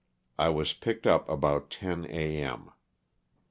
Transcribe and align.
I 0.39 0.49
was 0.49 0.73
picked 0.73 1.05
up 1.05 1.29
about 1.29 1.69
ten 1.69 2.05
a. 2.09 2.41
m. 2.41 2.71